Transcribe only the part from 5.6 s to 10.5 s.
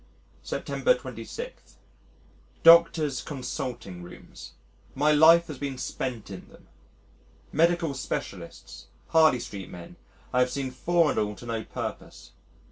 spent in them! Medical specialists Harley Street men I have